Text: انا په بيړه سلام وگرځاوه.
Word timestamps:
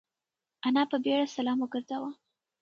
انا 0.65 0.83
په 0.91 0.97
بيړه 1.03 1.25
سلام 1.35 1.57
وگرځاوه. 1.61 2.09